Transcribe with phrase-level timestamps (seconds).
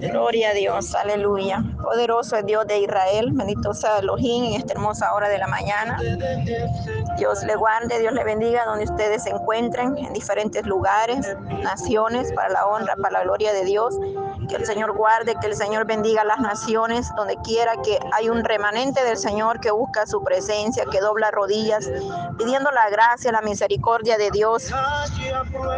[0.00, 1.62] Gloria a Dios, aleluya.
[1.82, 5.98] Poderoso es Dios de Israel, bendito sea Elohim en esta hermosa hora de la mañana.
[7.18, 12.48] Dios le guarde, Dios le bendiga donde ustedes se encuentren, en diferentes lugares, naciones, para
[12.48, 13.94] la honra, para la gloria de Dios.
[14.50, 18.42] Que el Señor guarde, que el Señor bendiga las naciones, donde quiera que hay un
[18.42, 21.88] remanente del Señor que busca su presencia, que dobla rodillas,
[22.36, 24.72] pidiendo la gracia, la misericordia de Dios.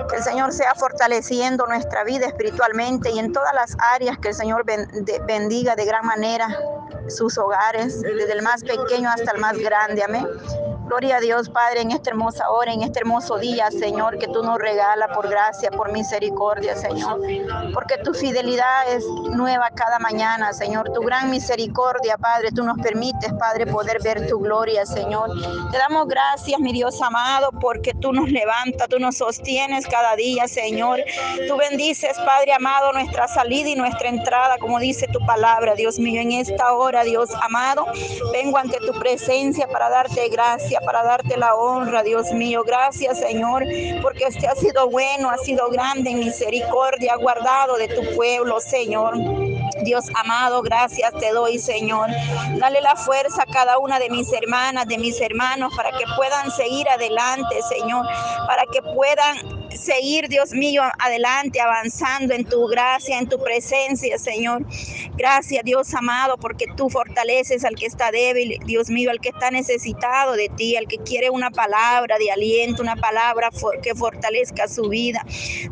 [0.09, 4.35] Que el Señor sea fortaleciendo nuestra vida espiritualmente y en todas las áreas que el
[4.35, 6.49] Señor bendiga de gran manera
[7.09, 10.03] sus hogares, desde el más pequeño hasta el más grande.
[10.03, 10.27] Amén.
[10.87, 14.43] Gloria a Dios, Padre, en esta hermosa hora, en este hermoso día, Señor, que tú
[14.43, 17.19] nos regalas por gracia, por misericordia, Señor.
[17.73, 20.91] Porque tu fidelidad es nueva cada mañana, Señor.
[20.93, 25.31] Tu gran misericordia, Padre, tú nos permites, Padre, poder ver tu gloria, Señor.
[25.71, 30.49] Te damos gracias, mi Dios amado, porque tú nos levantas, tú nos sostienes cada día,
[30.49, 31.01] Señor.
[31.49, 36.21] Tú bendices, Padre amado, nuestra salida y nuestra entrada, como dice tu palabra, Dios mío.
[36.21, 37.87] En esta hora, Dios amado,
[38.33, 42.63] vengo ante tu presencia para darte gracias para darte la honra, Dios mío.
[42.65, 43.65] Gracias, Señor,
[44.03, 49.15] porque este ha sido bueno, ha sido grande en misericordia, guardado de tu pueblo, Señor.
[49.85, 52.11] Dios amado, gracias te doy, Señor.
[52.59, 56.51] Dale la fuerza a cada una de mis hermanas, de mis hermanos, para que puedan
[56.51, 58.07] seguir adelante, Señor,
[58.47, 64.65] para que puedan seguir, Dios mío, adelante, avanzando en tu gracia, en tu presencia, Señor.
[65.17, 69.51] Gracias, Dios amado, porque tú fortaleces al que está débil, Dios mío, al que está
[69.51, 73.51] necesitado de ti, al que quiere una palabra de aliento, una palabra
[73.83, 75.25] que fortalezca su vida,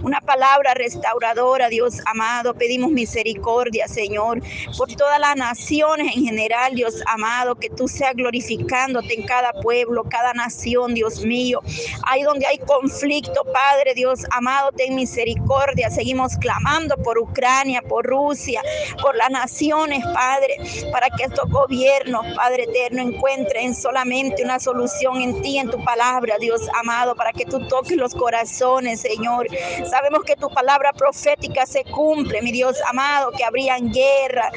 [0.02, 2.54] una palabra restauradora, Dios amado.
[2.54, 4.42] Pedimos misericordia, Señor,
[4.76, 10.04] por todas las naciones en general, Dios amado, que tú seas glorificándote en cada pueblo,
[10.04, 11.60] cada nación, Dios mío.
[12.02, 15.90] Ahí donde hay conflicto, Padre, Dios amado, ten misericordia.
[15.90, 18.62] Seguimos clamando por Ucrania, por Rusia,
[19.02, 20.56] por las naciones, Padre,
[20.92, 26.36] para que estos gobiernos, Padre eterno, encuentren solamente una solución en ti, en tu palabra,
[26.38, 29.48] Dios amado, para que tú toques los corazones, Señor.
[29.88, 34.50] Sabemos que tu palabra profética se cumple, mi Dios amado, que habrían guerra,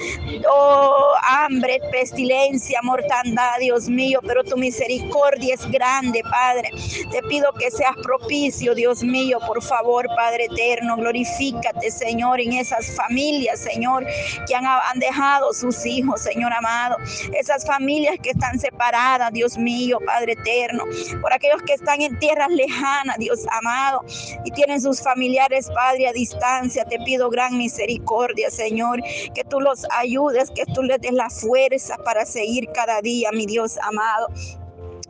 [0.49, 6.69] oh, hambre, pestilencia, mortandad, Dios mío, pero tu misericordia es grande, Padre.
[7.11, 12.95] Te pido que seas propicio, Dios mío por favor, Padre eterno, glorifícate, Señor, en esas
[12.95, 14.05] familias, Señor,
[14.47, 16.97] que han, han dejado sus hijos, Señor amado.
[17.33, 20.83] Esas familias que están separadas, Dios mío, Padre eterno.
[21.21, 24.03] Por aquellos que están en tierras lejanas, Dios amado,
[24.45, 26.85] y tienen sus familiares, Padre, a distancia.
[26.85, 29.01] Te pido gran misericordia, Señor,
[29.33, 33.45] que tú los ayudes, que tú les des la fuerza para seguir cada día, mi
[33.45, 34.27] Dios amado.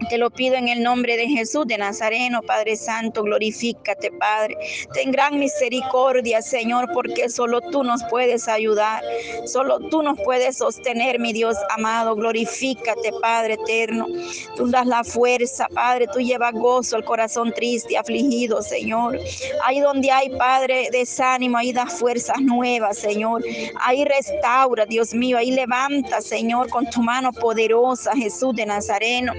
[0.09, 4.57] Te lo pido en el nombre de Jesús de Nazareno, Padre Santo, glorifícate, Padre.
[4.93, 9.03] Ten gran misericordia, Señor, porque solo tú nos puedes ayudar,
[9.45, 12.15] solo tú nos puedes sostener, mi Dios amado.
[12.15, 14.07] Glorifícate, Padre eterno.
[14.55, 19.19] Tú das la fuerza, Padre, tú llevas gozo al corazón triste, afligido, Señor.
[19.63, 23.43] Ahí donde hay, Padre, desánimo, ahí da fuerzas nuevas, Señor.
[23.79, 29.33] Ahí restaura, Dios mío, ahí levanta, Señor, con tu mano poderosa, Jesús de Nazareno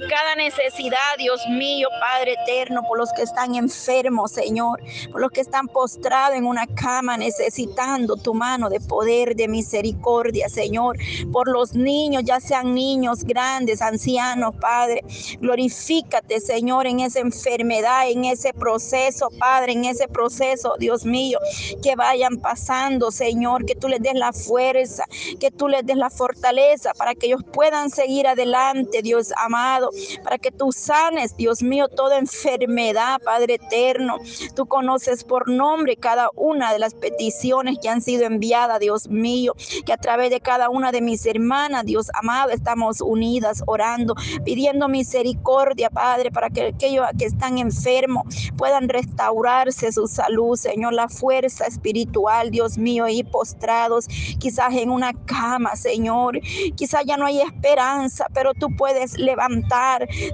[0.00, 4.80] cada necesidad, Dios mío, Padre eterno, por los que están enfermos, Señor,
[5.12, 10.48] por los que están postrados en una cama necesitando tu mano de poder, de misericordia,
[10.48, 10.96] Señor,
[11.32, 15.04] por los niños, ya sean niños grandes, ancianos, Padre.
[15.40, 21.38] Glorifícate, Señor, en esa enfermedad, en ese proceso, Padre, en ese proceso, Dios mío,
[21.82, 25.04] que vayan pasando, Señor, que tú les des la fuerza,
[25.40, 29.83] que tú les des la fortaleza para que ellos puedan seguir adelante, Dios amado
[30.22, 34.18] para que tú sanes, Dios mío, toda enfermedad, Padre eterno.
[34.54, 39.54] Tú conoces por nombre cada una de las peticiones que han sido enviadas, Dios mío,
[39.84, 44.14] que a través de cada una de mis hermanas, Dios amado, estamos unidas orando,
[44.44, 48.24] pidiendo misericordia, Padre, para que aquellos que están enfermos
[48.56, 54.06] puedan restaurarse su salud, Señor, la fuerza espiritual, Dios mío, y postrados,
[54.38, 56.40] quizás en una cama, Señor,
[56.76, 59.73] quizás ya no hay esperanza, pero tú puedes levantar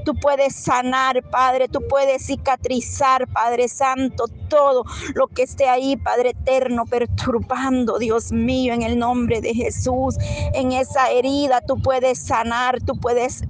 [0.05, 4.85] tú puedes sanar, Padre, tú puedes cicatrizar, Padre Santo, todo
[5.15, 10.17] lo que esté ahí, Padre eterno, perturbando, Dios mío, en el nombre de Jesús,
[10.55, 13.45] en esa herida tú puedes sanar, tú puedes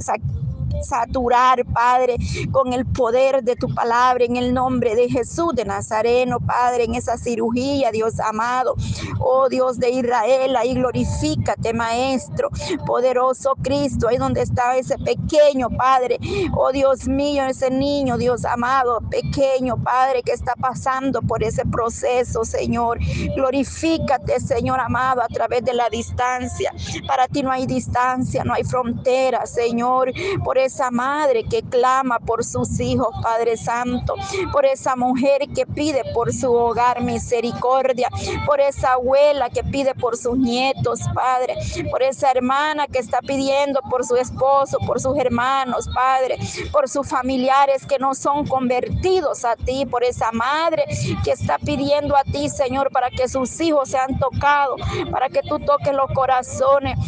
[0.82, 2.17] saturar, Padre,
[2.50, 6.94] con el poder de tu palabra en el nombre de Jesús de Nazareno, Padre, en
[6.94, 8.75] esa cirugía, Dios amado.
[9.20, 12.50] Oh Dios de Israel, ahí glorifícate, Maestro,
[12.87, 16.19] poderoso Cristo, ahí donde está ese pequeño, Padre.
[16.56, 22.44] Oh Dios mío, ese niño, Dios amado, pequeño, Padre, que está pasando por ese proceso,
[22.44, 22.99] Señor.
[23.34, 26.72] Glorifícate, Señor amado, a través de la distancia.
[27.06, 30.12] Para ti no hay distancia, no hay frontera, Señor.
[30.44, 34.15] Por esa madre que clama por sus hijos, Padre Santo.
[34.53, 38.09] Por esa mujer que pide por su hogar misericordia.
[38.47, 41.57] Por esa abuela que pide por sus nietos, Padre.
[41.91, 46.39] Por esa hermana que está pidiendo por su esposo, por sus hermanos, Padre.
[46.73, 49.87] Por sus familiares que no son convertidos a ti.
[49.87, 50.85] Por esa madre
[51.25, 54.81] que está pidiendo a ti, Señor, para que sus hijos sean tocados.
[55.11, 56.99] Para que tú toques los corazones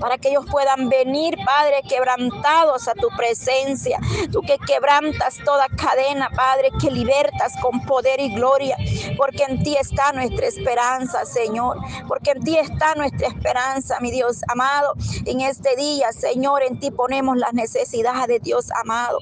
[0.00, 3.98] para que ellos puedan venir, Padre, quebrantados a tu presencia.
[4.30, 8.76] Tú que quebrantas toda cadena, Padre, que libertas con poder y gloria,
[9.16, 11.78] porque en ti está nuestra esperanza, Señor,
[12.08, 14.94] porque en ti está nuestra esperanza, mi Dios amado.
[15.26, 19.18] En este día, Señor, en ti ponemos las necesidades de Dios amado,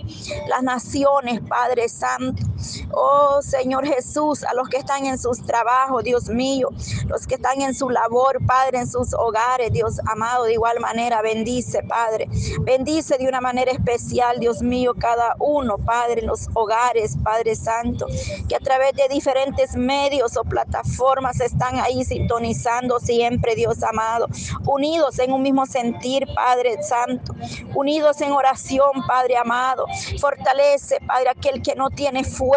[0.48, 2.49] las naciones, Padre Santo.
[2.92, 6.68] Oh Señor Jesús, a los que están en sus trabajos, Dios mío,
[7.06, 11.22] los que están en su labor, Padre, en sus hogares, Dios amado, de igual manera
[11.22, 12.28] bendice, Padre.
[12.62, 18.06] Bendice de una manera especial, Dios mío, cada uno, Padre, en los hogares, Padre Santo,
[18.48, 24.26] que a través de diferentes medios o plataformas están ahí sintonizando siempre, Dios amado,
[24.66, 27.34] unidos en un mismo sentir, Padre Santo,
[27.74, 29.86] unidos en oración, Padre amado.
[30.20, 32.49] Fortalece, Padre, aquel que no tiene fuerza,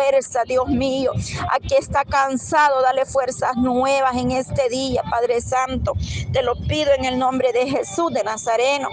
[0.46, 1.12] Dios mío,
[1.50, 5.94] a que está cansado, dale fuerzas nuevas en este día, Padre Santo.
[6.32, 8.90] Te lo pido en el nombre de Jesús de Nazareno,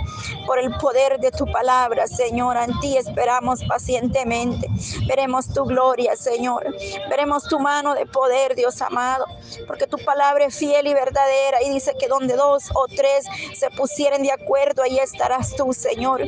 [0.47, 2.57] por el poder de tu palabra, Señor.
[2.57, 4.69] En ti esperamos pacientemente.
[5.07, 6.67] Veremos tu gloria, Señor.
[7.09, 9.27] Veremos tu mano de poder, Dios amado,
[9.67, 13.25] porque tu palabra es fiel y verdadera y dice que donde dos o tres
[13.57, 16.23] se pusieren de acuerdo, ahí estarás tú, Señor.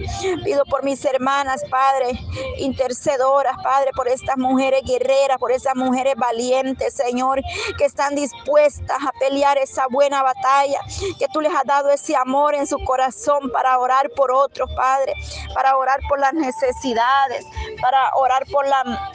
[0.44, 2.18] Pido por mis hermanas, Padre,
[2.58, 7.40] intercedoras, Padre, por estas mujeres guerreras, por esas mujeres valientes, Señor,
[7.78, 10.80] que están dispuestas a pelear esa buena batalla,
[11.18, 15.14] que tú les has dado ese amor en su corazón para orar por otros, Padre,
[15.54, 17.44] para orar por las necesidades,
[17.80, 19.12] para orar por la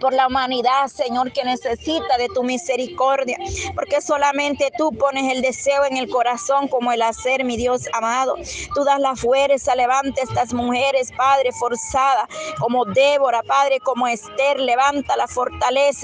[0.00, 3.38] por la humanidad, Señor, que necesita de tu misericordia,
[3.74, 8.36] porque solamente tú pones el deseo en el corazón como el hacer, mi Dios amado.
[8.74, 12.28] Tú das la fuerza, levanta estas mujeres, Padre, forzada,
[12.58, 15.26] como Débora, Padre, como Esther, levanta la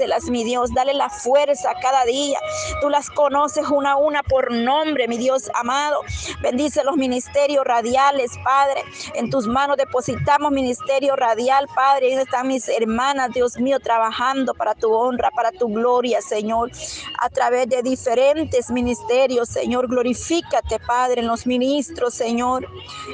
[0.07, 2.39] las mi Dios, dale la fuerza cada día.
[2.81, 6.01] Tú las conoces una a una por nombre, mi Dios amado.
[6.41, 8.83] Bendice los ministerios radiales, Padre.
[9.15, 12.07] En tus manos depositamos ministerio radial, Padre.
[12.07, 16.71] Ahí están mis hermanas, Dios mío trabajando para tu honra, para tu gloria, Señor,
[17.19, 19.87] a través de diferentes ministerios, Señor.
[19.87, 22.67] Glorifícate, Padre, en los ministros, Señor,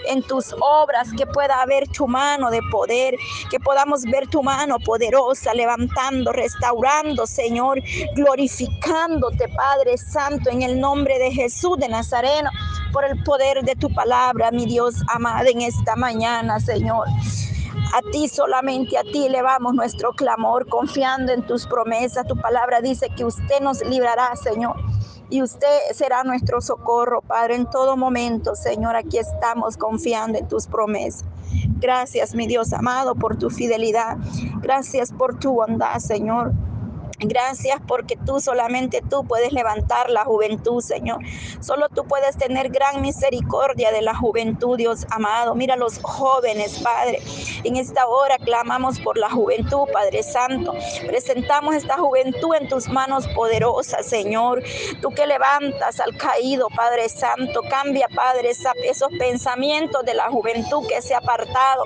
[0.08, 3.16] en tus obras, que pueda haber tu mano de poder,
[3.50, 7.82] que podamos ver tu mano poderosa, levantando, restaurando, Señor,
[8.16, 12.50] glorificándote, Padre Santo, en el nombre de Jesús de Nazareno,
[12.92, 17.08] por el poder de tu palabra, mi Dios amado, en esta mañana, Señor.
[17.92, 22.28] A ti solamente, a ti elevamos nuestro clamor, confiando en tus promesas.
[22.28, 24.76] Tu palabra dice que usted nos librará, Señor.
[25.32, 28.96] Y usted será nuestro socorro, Padre, en todo momento, Señor.
[28.96, 31.26] Aquí estamos confiando en tus promesas.
[31.80, 34.18] Gracias, mi Dios amado, por tu fidelidad.
[34.62, 36.54] Gracias por tu bondad, Señor.
[37.22, 41.20] Gracias porque tú solamente tú puedes levantar la juventud, Señor.
[41.60, 45.54] Solo tú puedes tener gran misericordia de la juventud, Dios amado.
[45.54, 47.20] Mira los jóvenes, Padre.
[47.66, 50.74] En esta hora clamamos por la juventud, Padre Santo.
[51.06, 54.64] Presentamos esta juventud en tus manos poderosas, Señor.
[55.02, 57.62] Tú que levantas al caído, Padre Santo.
[57.70, 61.84] Cambia, Padre, esos pensamientos de la juventud que se ha apartado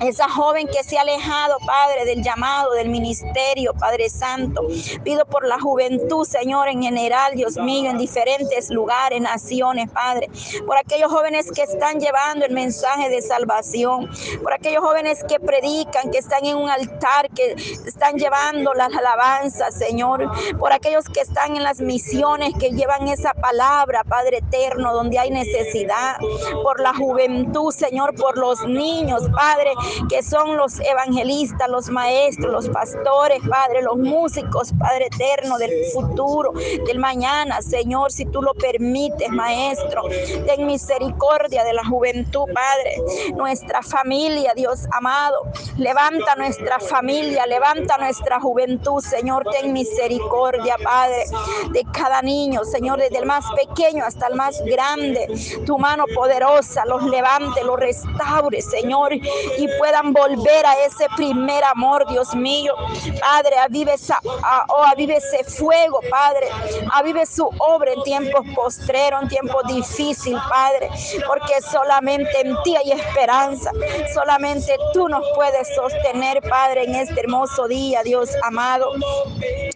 [0.00, 4.62] esa joven que se ha alejado, Padre, del llamado, del ministerio, Padre Santo.
[5.02, 10.28] Pido por la juventud, Señor, en general, Dios mío, en diferentes lugares, naciones, Padre.
[10.66, 14.10] Por aquellos jóvenes que están llevando el mensaje de salvación.
[14.42, 19.74] Por aquellos jóvenes que predican, que están en un altar, que están llevando las alabanzas,
[19.74, 20.30] Señor.
[20.58, 25.30] Por aquellos que están en las misiones, que llevan esa palabra, Padre eterno, donde hay
[25.30, 26.16] necesidad.
[26.62, 29.72] Por la juventud, Señor, por los niños, Padre
[30.08, 36.52] que son los evangelistas, los maestros, los pastores, Padre, los músicos, Padre eterno del futuro,
[36.86, 40.02] del mañana, Señor, si tú lo permites, Maestro,
[40.46, 42.96] ten misericordia de la juventud, Padre,
[43.34, 45.42] nuestra familia, Dios amado,
[45.76, 51.24] levanta nuestra familia, levanta nuestra juventud, Señor, ten misericordia, Padre,
[51.72, 55.26] de cada niño, Señor, desde el más pequeño hasta el más grande,
[55.66, 62.06] tu mano poderosa los levante, los restaure, Señor, y puedan volver a ese primer amor,
[62.08, 62.74] Dios mío.
[63.20, 64.20] Padre, avive, esa,
[64.68, 66.48] oh, avive ese fuego, Padre.
[66.92, 70.90] Avive su obra en tiempos postreros, en tiempos difíciles, Padre.
[71.26, 73.70] Porque solamente en ti hay esperanza.
[74.12, 78.92] Solamente tú nos puedes sostener, Padre, en este hermoso día, Dios amado.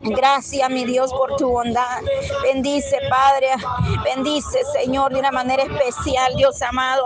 [0.02, 2.02] Gracias, mi Dios, por tu bondad.
[2.42, 3.48] Bendice, Padre.
[4.04, 7.04] Bendice, Señor, de una manera especial, Dios amado.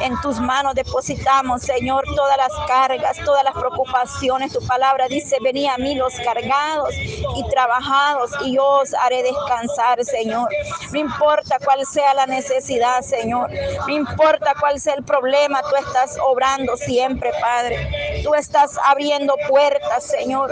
[0.00, 4.52] En tus manos depositamos, Señor, todas las cargas, todas las preocupaciones.
[4.52, 10.02] Tu palabra dice, venid a mí los cargados y trabajados y yo os haré descansar,
[10.04, 10.48] Señor.
[10.92, 13.50] No importa cuál sea la necesidad, Señor.
[13.86, 18.22] No importa cuál sea el problema, tú estás obrando siempre, Padre.
[18.24, 20.50] Tú estás abriendo puertas, Señor.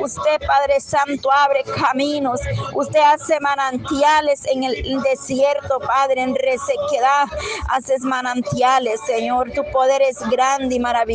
[0.00, 2.40] Usted, Padre Santo, abre caminos.
[2.74, 7.26] Usted hace manantiales en el desierto, Padre, en resequedad.
[7.70, 9.52] Haces manantiales, Señor.
[9.52, 11.13] Tu poder es grande y maravilloso,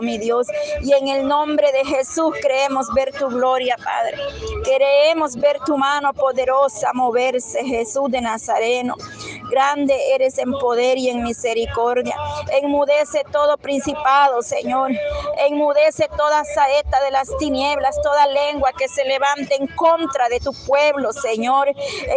[0.00, 0.46] mi Dios.
[0.82, 4.18] Y en el nombre de Jesús creemos ver tu gloria, Padre.
[4.64, 8.96] Queremos ver tu mano poderosa moverse, Jesús de Nazareno.
[9.50, 12.16] Grande eres en poder y en misericordia.
[12.52, 14.92] Enmudece todo principado, Señor.
[15.38, 20.52] Enmudece toda saeta de las tinieblas, toda lengua que se levante en contra de tu
[20.66, 21.68] pueblo, Señor.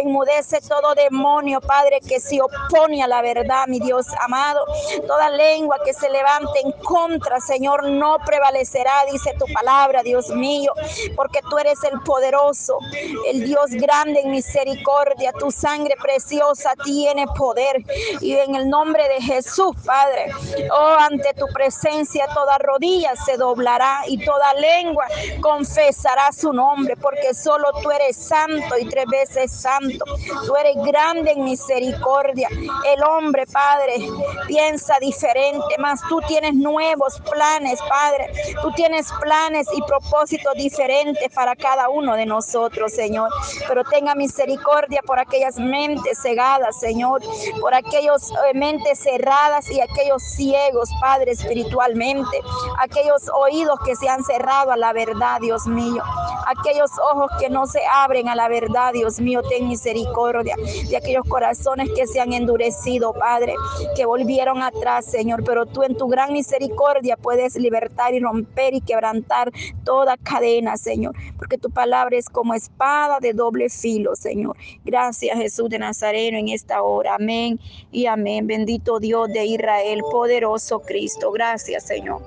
[0.02, 4.64] Enmudece todo demonio, Padre, que se opone a la verdad, mi Dios amado.
[5.06, 10.72] Toda lengua que se levante en contra, Señor, no prevalecerá, dice tu palabra, Dios mío,
[11.16, 12.78] porque tú eres el poderoso,
[13.26, 15.32] el Dios grande en misericordia.
[15.32, 17.84] Tu sangre preciosa tiene poder.
[18.20, 20.32] Y en el nombre de Jesús, Padre,
[20.70, 25.06] oh, ante tu presencia toda rodilla se doblará y toda lengua
[25.40, 30.04] confesará su nombre, porque solo tú eres santo y tres veces santo.
[30.46, 32.48] Tú eres grande en misericordia.
[32.86, 34.08] El hombre, Padre,
[34.46, 38.32] piensa diferente, mas tú tienes nuevos planes, Padre.
[38.62, 43.30] Tú tienes planes y propósitos diferentes para cada uno de nosotros, Señor.
[43.66, 47.13] Pero tenga misericordia por aquellas mentes cegadas, Señor,
[47.60, 52.40] por aquellos eh, mentes cerradas y aquellos ciegos, Padre, espiritualmente,
[52.78, 56.02] aquellos oídos que se han cerrado a la verdad, Dios mío,
[56.46, 60.56] aquellos ojos que no se abren a la verdad, Dios mío, ten misericordia
[60.88, 63.54] de aquellos corazones que se han endurecido, Padre,
[63.96, 68.80] que volvieron atrás, Señor, pero tú en tu gran misericordia puedes libertar y romper y
[68.80, 69.52] quebrantar
[69.84, 74.56] toda cadena, Señor, porque tu palabra es como espada de doble filo, Señor.
[74.84, 77.03] Gracias, Jesús de Nazareno, en esta hora.
[77.08, 77.58] Amén
[77.92, 78.46] y amén.
[78.46, 81.30] Bendito Dios de Israel, poderoso Cristo.
[81.32, 82.20] Gracias, Señor.